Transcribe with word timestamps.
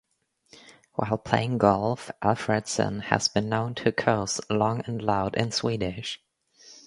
While 0.95 1.19
playing 1.19 1.59
golf, 1.59 2.09
Alfredsson 2.23 3.03
has 3.03 3.27
been 3.27 3.49
known 3.49 3.75
to 3.75 3.91
curse 3.91 4.41
long 4.49 4.81
and 4.87 4.99
loud 4.99 5.35
in 5.35 5.51
Swedish. 5.51 6.19